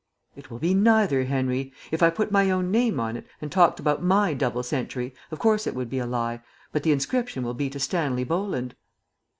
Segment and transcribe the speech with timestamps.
[0.35, 1.71] "It will be neither, Henry.
[1.91, 5.37] If I put my own name on it, and talked about my double century, of
[5.37, 8.73] course it would be a lie; but the inscription will be to Stanley Bolland."